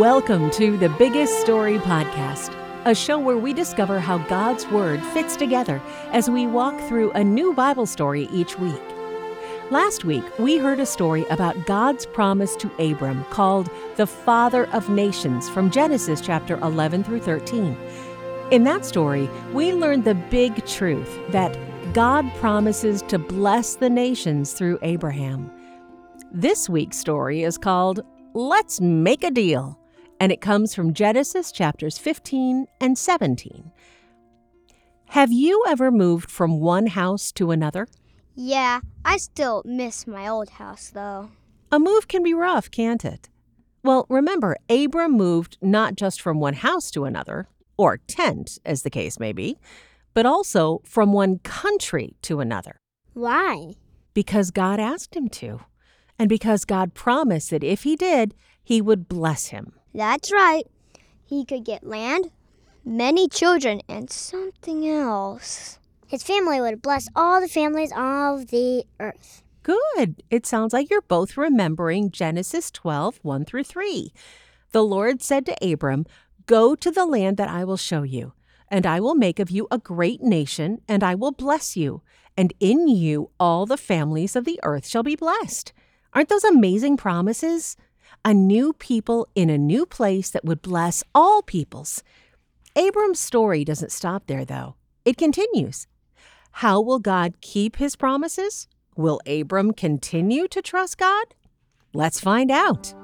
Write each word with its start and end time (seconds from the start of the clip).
Welcome 0.00 0.50
to 0.52 0.78
the 0.78 0.88
Biggest 0.88 1.42
Story 1.42 1.76
Podcast, 1.76 2.54
a 2.86 2.94
show 2.94 3.18
where 3.18 3.36
we 3.36 3.52
discover 3.52 4.00
how 4.00 4.16
God's 4.16 4.66
Word 4.68 5.02
fits 5.12 5.36
together 5.36 5.78
as 6.10 6.30
we 6.30 6.46
walk 6.46 6.80
through 6.88 7.10
a 7.10 7.22
new 7.22 7.52
Bible 7.52 7.84
story 7.84 8.26
each 8.32 8.58
week. 8.58 8.80
Last 9.70 10.06
week, 10.06 10.24
we 10.38 10.56
heard 10.56 10.80
a 10.80 10.86
story 10.86 11.26
about 11.28 11.66
God's 11.66 12.06
promise 12.06 12.56
to 12.56 12.70
Abram 12.82 13.24
called 13.24 13.68
the 13.96 14.06
Father 14.06 14.68
of 14.68 14.88
Nations 14.88 15.50
from 15.50 15.70
Genesis 15.70 16.22
chapter 16.22 16.56
11 16.60 17.04
through 17.04 17.20
13. 17.20 17.76
In 18.50 18.64
that 18.64 18.86
story, 18.86 19.28
we 19.52 19.74
learned 19.74 20.06
the 20.06 20.14
big 20.14 20.64
truth 20.64 21.20
that 21.28 21.54
God 21.92 22.24
promises 22.36 23.02
to 23.08 23.18
bless 23.18 23.74
the 23.74 23.90
nations 23.90 24.54
through 24.54 24.78
Abraham. 24.80 25.50
This 26.32 26.70
week's 26.70 26.96
story 26.96 27.42
is 27.42 27.58
called 27.58 28.00
Let's 28.32 28.80
Make 28.80 29.24
a 29.24 29.30
Deal 29.30 29.76
and 30.20 30.30
it 30.30 30.42
comes 30.42 30.74
from 30.74 30.92
Genesis 30.92 31.50
chapters 31.50 31.98
15 31.98 32.66
and 32.80 32.96
17. 32.96 33.72
Have 35.06 35.32
you 35.32 35.64
ever 35.66 35.90
moved 35.90 36.30
from 36.30 36.60
one 36.60 36.88
house 36.88 37.32
to 37.32 37.50
another? 37.50 37.88
Yeah, 38.36 38.80
I 39.04 39.16
still 39.16 39.62
miss 39.64 40.06
my 40.06 40.28
old 40.28 40.50
house 40.50 40.90
though. 40.90 41.30
A 41.72 41.80
move 41.80 42.06
can 42.06 42.22
be 42.22 42.34
rough, 42.34 42.70
can't 42.70 43.04
it? 43.04 43.28
Well, 43.82 44.06
remember, 44.08 44.56
Abram 44.68 45.12
moved 45.12 45.56
not 45.62 45.94
just 45.94 46.20
from 46.20 46.38
one 46.38 46.54
house 46.54 46.90
to 46.90 47.04
another, 47.04 47.48
or 47.78 47.96
tent, 47.96 48.58
as 48.64 48.82
the 48.82 48.90
case 48.90 49.18
may 49.18 49.32
be, 49.32 49.56
but 50.12 50.26
also 50.26 50.82
from 50.84 51.12
one 51.12 51.38
country 51.38 52.14
to 52.22 52.40
another. 52.40 52.76
Why? 53.14 53.74
Because 54.12 54.50
God 54.50 54.78
asked 54.78 55.16
him 55.16 55.28
to, 55.30 55.60
and 56.18 56.28
because 56.28 56.66
God 56.66 56.92
promised 56.92 57.50
that 57.50 57.64
if 57.64 57.84
he 57.84 57.96
did, 57.96 58.34
he 58.62 58.82
would 58.82 59.08
bless 59.08 59.46
him. 59.46 59.72
That's 59.94 60.32
right. 60.32 60.64
He 61.24 61.44
could 61.44 61.64
get 61.64 61.86
land, 61.86 62.30
many 62.84 63.28
children, 63.28 63.80
and 63.88 64.10
something 64.10 64.88
else. 64.88 65.78
His 66.06 66.22
family 66.22 66.60
would 66.60 66.82
bless 66.82 67.08
all 67.14 67.40
the 67.40 67.48
families 67.48 67.92
of 67.96 68.48
the 68.48 68.84
earth. 68.98 69.42
Good. 69.62 70.22
It 70.30 70.46
sounds 70.46 70.72
like 70.72 70.90
you're 70.90 71.02
both 71.02 71.36
remembering 71.36 72.10
Genesis 72.10 72.70
12, 72.70 73.20
1 73.22 73.44
through 73.44 73.64
3. 73.64 74.12
The 74.72 74.82
Lord 74.82 75.22
said 75.22 75.46
to 75.46 75.56
Abram, 75.72 76.06
Go 76.46 76.74
to 76.74 76.90
the 76.90 77.06
land 77.06 77.36
that 77.36 77.48
I 77.48 77.64
will 77.64 77.76
show 77.76 78.02
you, 78.02 78.32
and 78.68 78.86
I 78.86 78.98
will 78.98 79.14
make 79.14 79.38
of 79.38 79.50
you 79.50 79.68
a 79.70 79.78
great 79.78 80.22
nation, 80.22 80.80
and 80.88 81.04
I 81.04 81.14
will 81.14 81.32
bless 81.32 81.76
you, 81.76 82.02
and 82.36 82.52
in 82.58 82.88
you 82.88 83.30
all 83.38 83.66
the 83.66 83.76
families 83.76 84.34
of 84.34 84.44
the 84.44 84.58
earth 84.62 84.86
shall 84.86 85.02
be 85.02 85.14
blessed. 85.14 85.72
Aren't 86.12 86.28
those 86.28 86.44
amazing 86.44 86.96
promises? 86.96 87.76
A 88.24 88.34
new 88.34 88.72
people 88.74 89.28
in 89.34 89.50
a 89.50 89.58
new 89.58 89.86
place 89.86 90.30
that 90.30 90.44
would 90.44 90.62
bless 90.62 91.02
all 91.14 91.42
peoples. 91.42 92.02
Abram's 92.76 93.20
story 93.20 93.64
doesn't 93.64 93.92
stop 93.92 94.26
there, 94.26 94.44
though. 94.44 94.74
It 95.04 95.16
continues. 95.16 95.86
How 96.52 96.80
will 96.80 96.98
God 96.98 97.40
keep 97.40 97.76
his 97.76 97.96
promises? 97.96 98.68
Will 98.96 99.20
Abram 99.26 99.72
continue 99.72 100.46
to 100.48 100.60
trust 100.60 100.98
God? 100.98 101.34
Let's 101.94 102.20
find 102.20 102.50
out. 102.50 102.94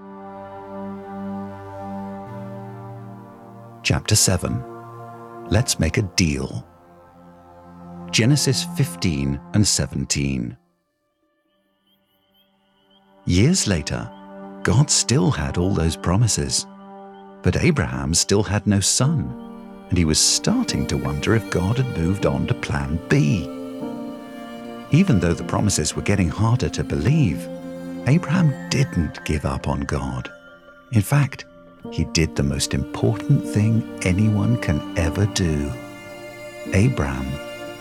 Chapter 3.82 4.16
7 4.16 4.62
Let's 5.48 5.78
Make 5.78 5.96
a 5.96 6.02
Deal. 6.02 6.66
Genesis 8.10 8.64
15 8.76 9.40
and 9.54 9.66
17. 9.66 10.56
Years 13.26 13.66
later, 13.66 14.10
God 14.66 14.90
still 14.90 15.30
had 15.30 15.58
all 15.58 15.72
those 15.72 15.94
promises. 15.94 16.66
But 17.42 17.62
Abraham 17.62 18.12
still 18.14 18.42
had 18.42 18.66
no 18.66 18.80
son, 18.80 19.32
and 19.88 19.96
he 19.96 20.04
was 20.04 20.18
starting 20.18 20.88
to 20.88 20.96
wonder 20.96 21.36
if 21.36 21.48
God 21.50 21.76
had 21.76 21.96
moved 21.96 22.26
on 22.26 22.48
to 22.48 22.54
plan 22.54 22.98
B. 23.08 23.44
Even 24.90 25.20
though 25.20 25.34
the 25.34 25.44
promises 25.44 25.94
were 25.94 26.02
getting 26.02 26.28
harder 26.28 26.68
to 26.70 26.82
believe, 26.82 27.48
Abraham 28.08 28.68
didn't 28.68 29.24
give 29.24 29.44
up 29.44 29.68
on 29.68 29.82
God. 29.82 30.32
In 30.90 31.00
fact, 31.00 31.44
he 31.92 32.02
did 32.06 32.34
the 32.34 32.42
most 32.42 32.74
important 32.74 33.46
thing 33.46 33.88
anyone 34.02 34.60
can 34.60 34.98
ever 34.98 35.26
do. 35.26 35.72
Abraham 36.74 37.30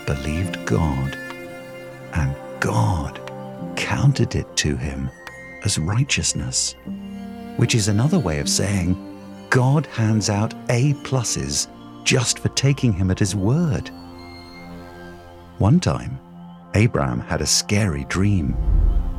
believed 0.06 0.64
God, 0.66 1.18
and 2.12 2.36
God 2.60 3.20
counted 3.74 4.36
it 4.36 4.56
to 4.58 4.76
him 4.76 5.10
as 5.64 5.78
righteousness, 5.78 6.74
which 7.56 7.74
is 7.74 7.88
another 7.88 8.18
way 8.18 8.38
of 8.38 8.48
saying 8.48 8.96
God 9.50 9.86
hands 9.86 10.28
out 10.28 10.54
A 10.70 10.94
pluses 10.94 11.68
just 12.04 12.38
for 12.38 12.48
taking 12.50 12.92
him 12.92 13.10
at 13.10 13.18
his 13.18 13.34
word. 13.34 13.90
One 15.58 15.80
time, 15.80 16.18
Abraham 16.74 17.20
had 17.20 17.40
a 17.40 17.46
scary 17.46 18.04
dream. 18.04 18.54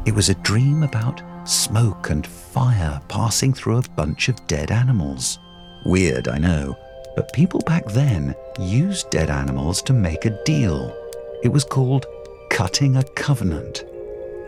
It 0.06 0.14
was 0.14 0.30
a 0.30 0.36
dream 0.36 0.84
about 0.84 1.22
smoke 1.46 2.09
and 2.09 2.25
fire 2.25 3.02
passing 3.08 3.54
through 3.54 3.78
a 3.78 3.90
bunch 3.96 4.30
of 4.30 4.48
dead 4.48 4.72
animals. 4.72 5.40
Weird, 5.86 6.28
I 6.28 6.38
know, 6.38 6.78
but 7.16 7.34
people 7.34 7.62
back 7.62 7.86
then 7.88 8.36
used 8.59 9.09
dead 9.09 9.30
animals 9.30 9.81
to 9.84 9.94
make 9.94 10.25
a 10.25 10.44
deal. 10.44 10.96
It 11.44 11.50
was 11.50 11.64
called 11.64 12.06
cutting 12.50 12.98
a 12.98 13.04
covenant. 13.16 13.84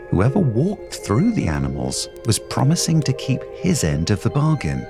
Whoever 0.09 0.39
walked 0.39 0.95
through 0.95 1.33
the 1.33 1.47
animals 1.47 2.09
was 2.25 2.39
promising 2.39 2.99
to 3.01 3.13
keep 3.13 3.43
his 3.53 3.83
end 3.83 4.09
of 4.09 4.23
the 4.23 4.31
bargain, 4.31 4.87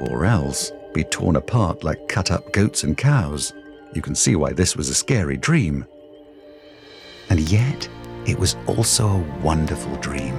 or 0.00 0.24
else 0.24 0.72
be 0.94 1.04
torn 1.04 1.36
apart 1.36 1.84
like 1.84 2.08
cut 2.08 2.30
up 2.30 2.52
goats 2.52 2.82
and 2.82 2.96
cows. 2.96 3.52
You 3.92 4.00
can 4.00 4.14
see 4.14 4.34
why 4.34 4.54
this 4.54 4.74
was 4.74 4.88
a 4.88 4.94
scary 4.94 5.36
dream. 5.36 5.84
And 7.28 7.40
yet, 7.40 7.86
it 8.24 8.38
was 8.38 8.56
also 8.66 9.06
a 9.06 9.40
wonderful 9.42 9.94
dream, 9.96 10.34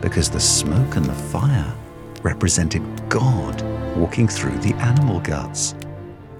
because 0.00 0.30
the 0.30 0.38
smoke 0.38 0.94
and 0.94 1.04
the 1.04 1.12
fire 1.14 1.74
represented 2.22 2.82
God 3.08 3.62
walking 3.96 4.28
through 4.28 4.58
the 4.58 4.74
animal 4.74 5.18
guts. 5.18 5.74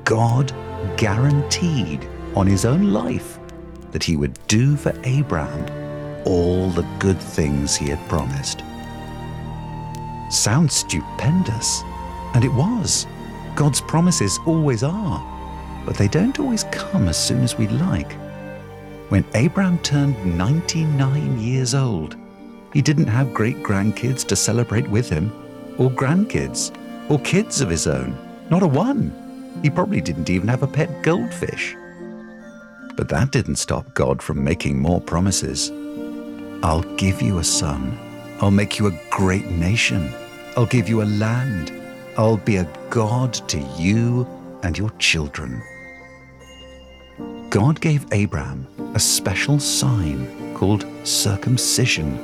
God 0.04 0.54
guaranteed 0.96 2.08
on 2.36 2.46
his 2.46 2.64
own 2.64 2.92
life 2.92 3.40
that 3.90 4.04
he 4.04 4.16
would 4.16 4.38
do 4.46 4.76
for 4.76 4.92
Abraham 5.02 5.83
all 6.24 6.68
the 6.70 6.86
good 6.98 7.20
things 7.20 7.76
he 7.76 7.88
had 7.88 8.08
promised. 8.08 8.62
Sounds 10.30 10.74
stupendous, 10.74 11.82
and 12.34 12.44
it 12.44 12.52
was. 12.52 13.06
God's 13.54 13.80
promises 13.80 14.38
always 14.46 14.82
are, 14.82 15.22
but 15.86 15.96
they 15.96 16.08
don't 16.08 16.40
always 16.40 16.64
come 16.64 17.08
as 17.08 17.16
soon 17.16 17.42
as 17.42 17.56
we'd 17.56 17.70
like. 17.70 18.12
When 19.10 19.24
Abraham 19.34 19.78
turned 19.78 20.36
99 20.36 21.38
years 21.38 21.74
old, 21.74 22.16
he 22.72 22.82
didn't 22.82 23.06
have 23.06 23.32
great 23.32 23.62
grandkids 23.62 24.26
to 24.26 24.34
celebrate 24.34 24.88
with 24.88 25.08
him, 25.08 25.30
or 25.78 25.90
grandkids, 25.90 26.74
or 27.08 27.20
kids 27.20 27.60
of 27.60 27.70
his 27.70 27.86
own. 27.86 28.18
Not 28.50 28.62
a 28.62 28.66
one. 28.66 29.12
He 29.62 29.70
probably 29.70 30.00
didn't 30.00 30.30
even 30.30 30.48
have 30.48 30.62
a 30.62 30.66
pet 30.66 31.02
goldfish. 31.02 31.76
But 32.96 33.08
that 33.08 33.30
didn't 33.30 33.56
stop 33.56 33.94
God 33.94 34.20
from 34.20 34.42
making 34.42 34.80
more 34.80 35.00
promises. 35.00 35.70
I'll 36.64 36.96
give 36.96 37.20
you 37.20 37.40
a 37.40 37.44
son. 37.44 37.98
I'll 38.40 38.50
make 38.50 38.78
you 38.78 38.86
a 38.86 39.00
great 39.10 39.44
nation. 39.50 40.10
I'll 40.56 40.64
give 40.64 40.88
you 40.88 41.02
a 41.02 41.12
land. 41.20 41.70
I'll 42.16 42.38
be 42.38 42.56
a 42.56 42.66
God 42.88 43.34
to 43.48 43.58
you 43.76 44.26
and 44.62 44.78
your 44.78 44.88
children. 44.92 45.62
God 47.50 47.82
gave 47.82 48.06
Abraham 48.12 48.66
a 48.94 48.98
special 48.98 49.60
sign 49.60 50.54
called 50.54 50.86
circumcision 51.06 52.18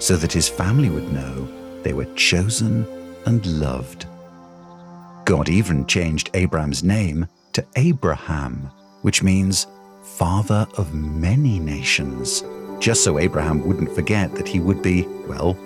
so 0.00 0.16
that 0.16 0.32
his 0.32 0.48
family 0.48 0.90
would 0.90 1.12
know 1.12 1.48
they 1.84 1.92
were 1.92 2.12
chosen 2.16 2.84
and 3.26 3.46
loved. 3.46 4.06
God 5.24 5.48
even 5.48 5.86
changed 5.86 6.30
Abram's 6.34 6.82
name 6.82 7.28
to 7.52 7.64
Abraham, 7.76 8.72
which 9.02 9.22
means 9.22 9.68
father 10.02 10.66
of 10.76 10.92
many 10.92 11.60
nations 11.60 12.42
just 12.80 13.04
so 13.04 13.18
Abraham 13.18 13.66
wouldn't 13.66 13.94
forget 13.94 14.34
that 14.34 14.48
he 14.48 14.60
would 14.60 14.82
be, 14.82 15.06
well, 15.26 15.56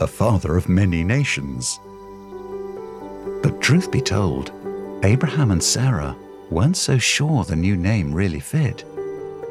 a 0.00 0.06
father 0.06 0.56
of 0.56 0.68
many 0.68 1.04
nations. 1.04 1.80
But 3.42 3.60
truth 3.60 3.90
be 3.90 4.00
told, 4.00 4.52
Abraham 5.04 5.50
and 5.50 5.62
Sarah 5.62 6.16
weren't 6.50 6.76
so 6.76 6.98
sure 6.98 7.44
the 7.44 7.56
new 7.56 7.76
name 7.76 8.12
really 8.12 8.40
fit. 8.40 8.84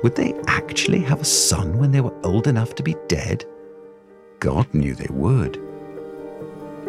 Would 0.04 0.16
they 0.16 0.34
actually 0.48 1.00
have 1.02 1.22
a 1.22 1.26
son 1.26 1.78
when 1.78 1.92
they 1.92 2.02
were 2.02 2.16
old 2.26 2.48
enough 2.48 2.76
to 2.76 2.84
be 2.84 2.96
dead? 3.08 3.46
God 4.40 4.72
knew 4.74 4.94
they 4.94 5.08
would. 5.10 5.58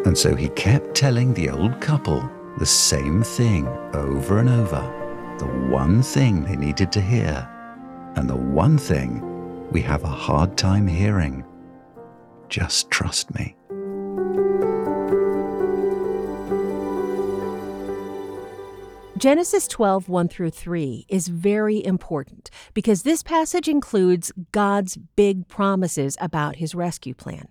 And 0.05 0.17
so 0.17 0.35
he 0.35 0.49
kept 0.49 0.95
telling 0.95 1.33
the 1.33 1.49
old 1.49 1.79
couple 1.81 2.29
the 2.57 2.65
same 2.65 3.23
thing 3.23 3.67
over 3.93 4.39
and 4.39 4.49
over 4.49 4.93
the 5.37 5.45
one 5.45 6.01
thing 6.01 6.43
they 6.43 6.55
needed 6.55 6.91
to 6.91 7.01
hear, 7.01 7.47
and 8.15 8.27
the 8.29 8.35
one 8.35 8.77
thing 8.77 9.21
we 9.71 9.81
have 9.81 10.03
a 10.03 10.07
hard 10.07 10.57
time 10.57 10.87
hearing. 10.87 11.43
Just 12.49 12.89
trust 12.89 13.33
me. 13.35 13.55
Genesis 19.17 19.67
12, 19.67 20.09
1 20.09 20.27
through 20.27 20.51
3 20.51 21.05
is 21.09 21.27
very 21.27 21.83
important 21.83 22.51
because 22.75 23.01
this 23.01 23.23
passage 23.23 23.67
includes 23.67 24.31
God's 24.51 24.95
big 24.95 25.47
promises 25.47 26.15
about 26.21 26.57
his 26.57 26.75
rescue 26.75 27.15
plan. 27.15 27.47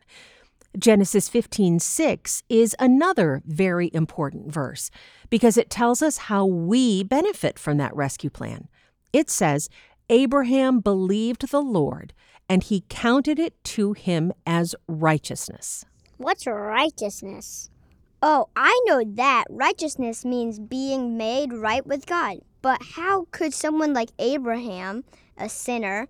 Genesis 0.78 1.28
15, 1.28 1.80
6 1.80 2.42
is 2.48 2.76
another 2.78 3.42
very 3.46 3.90
important 3.92 4.52
verse 4.52 4.90
because 5.28 5.56
it 5.56 5.68
tells 5.68 6.02
us 6.02 6.18
how 6.18 6.46
we 6.46 7.02
benefit 7.02 7.58
from 7.58 7.78
that 7.78 7.96
rescue 7.96 8.30
plan. 8.30 8.68
It 9.12 9.28
says, 9.28 9.68
Abraham 10.08 10.80
believed 10.80 11.50
the 11.50 11.60
Lord, 11.60 12.12
and 12.48 12.62
he 12.62 12.84
counted 12.88 13.38
it 13.38 13.62
to 13.64 13.92
him 13.92 14.32
as 14.46 14.74
righteousness. 14.86 15.84
What's 16.16 16.46
righteousness? 16.46 17.70
Oh, 18.22 18.48
I 18.56 18.80
know 18.86 19.02
that. 19.04 19.44
Righteousness 19.50 20.24
means 20.24 20.58
being 20.58 21.16
made 21.16 21.52
right 21.52 21.86
with 21.86 22.06
God. 22.06 22.38
But 22.62 22.80
how 22.94 23.26
could 23.30 23.52
someone 23.52 23.92
like 23.92 24.10
Abraham, 24.18 25.04
a 25.36 25.48
sinner, 25.48 26.08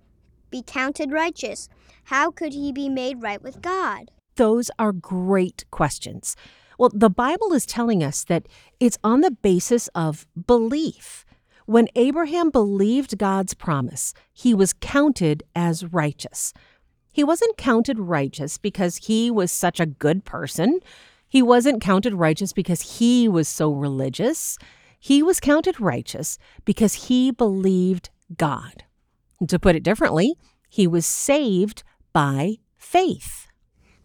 be 0.50 0.62
counted 0.62 1.10
righteous? 1.10 1.68
How 2.04 2.30
could 2.30 2.52
he 2.52 2.72
be 2.72 2.88
made 2.88 3.22
right 3.22 3.42
with 3.42 3.60
God? 3.60 4.10
Those 4.36 4.70
are 4.78 4.92
great 4.92 5.64
questions. 5.70 6.36
Well, 6.78 6.90
the 6.92 7.10
Bible 7.10 7.52
is 7.52 7.66
telling 7.66 8.02
us 8.04 8.24
that 8.24 8.46
it's 8.78 8.98
on 9.02 9.22
the 9.22 9.30
basis 9.30 9.88
of 9.88 10.26
belief. 10.46 11.25
When 11.66 11.88
Abraham 11.96 12.50
believed 12.50 13.18
God's 13.18 13.52
promise, 13.52 14.14
he 14.32 14.54
was 14.54 14.72
counted 14.72 15.42
as 15.52 15.84
righteous. 15.84 16.54
He 17.12 17.24
wasn't 17.24 17.56
counted 17.56 17.98
righteous 17.98 18.56
because 18.56 18.96
he 18.98 19.32
was 19.32 19.50
such 19.50 19.80
a 19.80 19.86
good 19.86 20.24
person. 20.24 20.78
He 21.28 21.42
wasn't 21.42 21.82
counted 21.82 22.14
righteous 22.14 22.52
because 22.52 22.98
he 22.98 23.26
was 23.26 23.48
so 23.48 23.72
religious. 23.72 24.58
He 25.00 25.24
was 25.24 25.40
counted 25.40 25.80
righteous 25.80 26.38
because 26.64 27.08
he 27.08 27.32
believed 27.32 28.10
God. 28.36 28.84
To 29.48 29.58
put 29.58 29.74
it 29.74 29.82
differently, 29.82 30.34
he 30.68 30.86
was 30.86 31.04
saved 31.04 31.82
by 32.12 32.58
faith. 32.76 33.48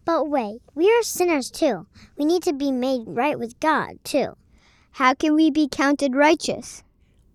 But 0.03 0.27
wait, 0.27 0.61
we 0.73 0.91
are 0.91 1.03
sinners 1.03 1.51
too. 1.51 1.85
We 2.17 2.25
need 2.25 2.41
to 2.43 2.53
be 2.53 2.71
made 2.71 3.03
right 3.05 3.37
with 3.37 3.59
God 3.59 4.03
too. 4.03 4.35
How 4.93 5.13
can 5.13 5.35
we 5.35 5.51
be 5.51 5.67
counted 5.67 6.15
righteous? 6.15 6.83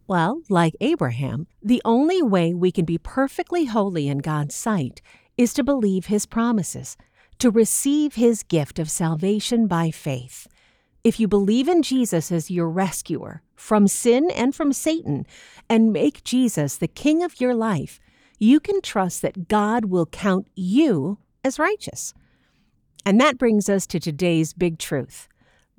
Well, 0.09 0.43
like 0.49 0.77
Abraham, 0.81 1.49
the 1.61 1.83
only 1.85 2.23
way 2.23 2.55
we 2.55 2.71
can 2.71 2.85
be 2.85 2.99
perfectly 2.99 3.65
holy 3.65 4.07
in 4.07 4.19
God's 4.19 4.55
sight 4.55 5.03
is 5.37 5.53
to 5.55 5.65
believe 5.65 6.07
his 6.07 6.27
promises, 6.27 6.97
to 7.41 7.51
receive 7.51 8.15
his 8.15 8.45
gift 8.45 8.79
of 8.79 8.89
salvation 8.89 9.67
by 9.67 9.91
faith. 9.91 10.47
If 11.03 11.19
you 11.19 11.27
believe 11.27 11.67
in 11.67 11.83
Jesus 11.83 12.31
as 12.31 12.53
your 12.53 12.69
rescuer 12.69 13.43
from 13.57 13.89
sin 13.89 14.31
and 14.31 14.55
from 14.55 14.73
Satan 14.73 15.27
and 15.69 15.93
make 15.93 16.23
Jesus 16.23 16.77
the 16.77 16.89
king 16.89 17.25
of 17.25 17.41
your 17.41 17.55
life, 17.55 17.99
you 18.39 18.61
can 18.61 18.81
trust 18.81 19.23
that 19.23 19.49
God 19.49 19.87
will 19.87 20.07
count 20.07 20.47
you 20.55 21.19
as 21.43 21.59
righteous. 21.59 22.15
And 23.05 23.21
that 23.21 23.39
brings 23.39 23.69
us 23.69 23.89
to 23.89 23.99
today's 23.99 24.53
big 24.53 24.79
truth 24.79 25.29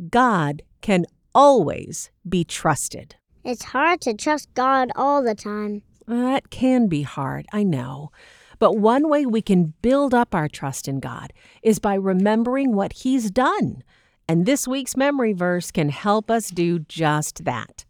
God 0.10 0.64
can 0.82 1.06
always 1.34 2.12
be 2.28 2.44
trusted. 2.44 3.16
It's 3.48 3.64
hard 3.64 4.02
to 4.02 4.14
trust 4.14 4.54
God 4.56 4.92
all 4.98 5.24
the 5.24 5.34
time. 5.34 5.82
That 6.06 6.50
can 6.50 6.88
be 6.88 7.04
hard, 7.04 7.46
I 7.54 7.64
know. 7.64 8.12
But 8.60 8.78
one 8.78 9.08
way 9.08 9.26
we 9.26 9.42
can 9.42 9.74
build 9.82 10.14
up 10.14 10.36
our 10.36 10.50
trust 10.50 10.86
in 10.86 11.00
God 11.00 11.32
is 11.64 11.80
by 11.80 11.94
remembering 11.94 12.76
what 12.76 12.92
He's 12.92 13.32
done. 13.32 13.84
And 14.28 14.46
this 14.46 14.68
week's 14.68 14.98
memory 14.98 15.32
verse 15.32 15.72
can 15.72 15.88
help 15.88 16.30
us 16.30 16.50
do 16.50 16.80
just 16.80 17.46
that. 17.46 17.86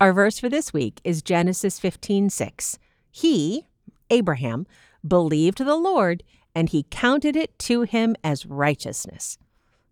Our 0.00 0.12
verse 0.12 0.40
for 0.40 0.48
this 0.48 0.72
week 0.72 1.00
is 1.04 1.22
Genesis 1.22 1.78
15 1.78 2.28
6. 2.28 2.76
He, 3.08 3.68
Abraham, 4.10 4.66
believed 5.06 5.58
the 5.58 5.76
Lord, 5.76 6.24
and 6.56 6.70
he 6.70 6.86
counted 6.90 7.36
it 7.36 7.56
to 7.60 7.82
him 7.82 8.16
as 8.24 8.46
righteousness. 8.46 9.38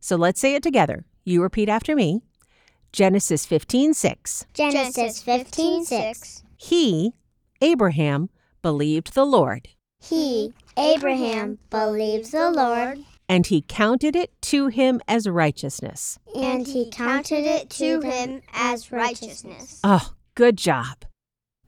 So 0.00 0.16
let's 0.16 0.40
say 0.40 0.56
it 0.56 0.64
together. 0.64 1.04
You 1.24 1.42
repeat 1.42 1.68
after 1.68 1.94
me. 1.94 2.22
Genesis 2.92 3.46
15 3.46 3.94
6. 3.94 4.46
Genesis 4.52 5.22
15 5.22 5.84
6. 5.84 6.42
He, 6.56 7.12
Abraham, 7.60 8.30
believed 8.62 9.14
the 9.14 9.24
Lord, 9.24 9.68
He, 10.02 10.52
Abraham, 10.76 11.58
believed 11.70 12.32
the 12.32 12.50
Lord, 12.50 12.98
and 13.28 13.46
he 13.46 13.62
counted 13.62 14.16
it 14.16 14.30
to 14.42 14.66
him 14.68 15.00
as 15.06 15.28
righteousness. 15.28 16.18
and 16.34 16.66
he 16.66 16.90
counted 16.90 17.44
it 17.46 17.70
to 17.70 18.00
him 18.00 18.42
as 18.52 18.90
righteousness. 18.90 19.80
Oh, 19.84 20.14
good 20.34 20.58
job. 20.58 21.04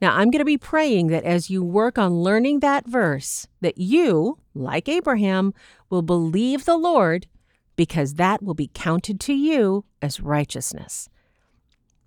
Now, 0.00 0.16
I'm 0.16 0.30
going 0.30 0.40
to 0.40 0.44
be 0.44 0.58
praying 0.58 1.06
that 1.08 1.22
as 1.22 1.48
you 1.48 1.62
work 1.62 1.96
on 1.96 2.14
learning 2.14 2.58
that 2.60 2.86
verse, 2.86 3.46
that 3.60 3.78
you, 3.78 4.38
like 4.54 4.88
Abraham, 4.88 5.54
will 5.88 6.02
believe 6.02 6.64
the 6.64 6.76
Lord 6.76 7.28
because 7.76 8.14
that 8.14 8.42
will 8.42 8.54
be 8.54 8.70
counted 8.72 9.20
to 9.20 9.32
you 9.32 9.84
as 10.00 10.20
righteousness. 10.20 11.08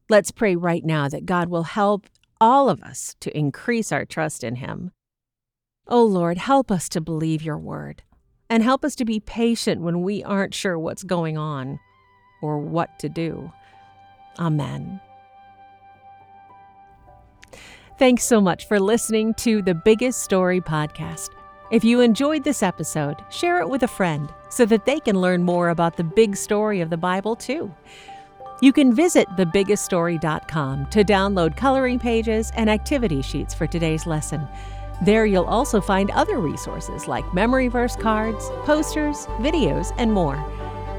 Let's 0.10 0.32
pray 0.32 0.56
right 0.56 0.86
now 0.86 1.08
that 1.10 1.26
God 1.26 1.50
will 1.50 1.64
help 1.64 2.08
all 2.40 2.70
of 2.70 2.84
us 2.84 3.16
to 3.22 3.36
increase 3.36 3.92
our 3.92 4.06
trust 4.06 4.44
in 4.44 4.56
Him. 4.58 4.92
Oh 5.88 6.04
Lord, 6.04 6.38
help 6.38 6.72
us 6.72 6.90
to 6.90 7.02
believe 7.02 7.42
your 7.42 7.58
word 7.58 8.04
and 8.50 8.62
help 8.62 8.86
us 8.86 8.96
to 8.96 9.06
be 9.06 9.20
patient 9.20 9.82
when 9.82 10.02
we 10.02 10.24
aren't 10.24 10.54
sure 10.54 10.78
what's 10.78 11.04
going 11.04 11.38
on 11.38 11.80
or 12.42 12.60
what 12.60 13.00
to 13.00 13.10
do. 13.10 13.52
Amen. 14.40 15.00
Thanks 17.98 18.26
so 18.26 18.42
much 18.42 18.68
for 18.68 18.80
listening 18.80 19.34
to 19.36 19.62
the 19.62 19.74
Biggest 19.74 20.22
Story 20.22 20.60
podcast. 20.60 21.30
If 21.75 21.83
you 21.83 22.00
enjoyed 22.00 22.45
this 22.45 22.63
episode, 22.63 23.22
share 23.30 23.60
it 23.60 23.68
with 23.68 23.83
a 23.83 23.88
friend 23.89 24.31
so 24.48 24.66
that 24.66 24.86
they 24.86 24.98
can 24.98 25.19
learn 25.19 25.44
more 25.44 25.68
about 25.68 25.98
the 25.98 26.06
big 26.06 26.38
story 26.38 26.80
of 26.80 26.89
the 26.89 26.95
Bible 26.95 27.36
too. 27.36 27.69
You 28.62 28.72
can 28.72 28.95
visit 28.95 29.27
thebiggeststory.com 29.36 30.86
to 30.86 31.04
download 31.04 31.57
coloring 31.57 32.00
pages 32.00 32.50
and 32.56 32.69
activity 32.69 33.22
sheets 33.22 33.54
for 33.54 33.68
today's 33.68 34.07
lesson. 34.07 34.48
There 35.04 35.25
you'll 35.25 35.44
also 35.44 35.81
find 35.81 36.12
other 36.12 36.38
resources 36.38 37.10
like 37.10 37.33
memory 37.33 37.68
verse 37.68 37.98
cards, 37.98 38.50
posters, 38.63 39.25
videos, 39.42 39.94
and 39.98 40.13
more. 40.13 40.38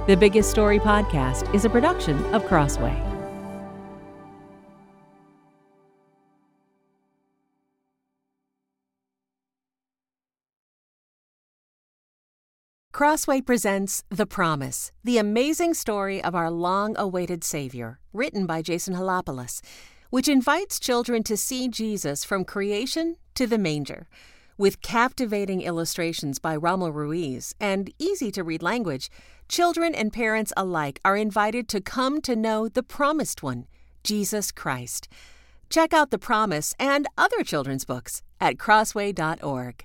The 0.07 0.15
Biggest 0.15 0.51
Story 0.51 0.79
podcast 0.79 1.55
is 1.55 1.65
a 1.65 1.71
production 1.71 2.23
of 2.35 2.45
Crossway. 2.45 3.06
Crossway 12.97 13.43
presents 13.43 14.05
The 14.09 14.25
Promise, 14.25 14.91
the 15.05 15.19
amazing 15.19 15.75
story 15.75 16.25
of 16.25 16.35
our 16.35 16.51
long 16.51 16.97
awaited 16.97 17.45
Savior, 17.45 17.99
written 18.15 18.47
by 18.47 18.63
Jason 18.63 18.95
Helopoulos, 18.95 19.61
which 20.09 20.29
invites 20.29 20.81
children 20.81 21.23
to 21.25 21.37
see 21.37 21.69
Jesus 21.69 22.25
from 22.25 22.43
creation 22.43 23.17
to 23.35 23.47
the 23.47 23.59
manger. 23.59 24.09
With 24.57 24.81
captivating 24.81 25.61
illustrations 25.61 26.39
by 26.39 26.57
Rommel 26.57 26.91
Ruiz 26.91 27.55
and 27.61 27.93
easy 27.99 28.31
to 28.31 28.43
read 28.43 28.63
language, 28.63 29.11
children 29.47 29.95
and 29.95 30.11
parents 30.11 30.55
alike 30.57 30.99
are 31.05 31.19
invited 31.19 31.69
to 31.69 31.83
come 31.83 32.23
to 32.23 32.35
know 32.35 32.67
the 32.67 32.83
promised 32.83 33.43
one, 33.43 33.67
Jesus 34.05 34.51
Christ. 34.51 35.07
Check 35.69 35.93
out 35.93 36.11
The 36.11 36.19
Promise 36.19 36.75
and 36.79 37.07
other 37.19 37.43
children's 37.43 37.85
books 37.85 38.23
at 38.41 38.57
crossway.org. 38.57 39.85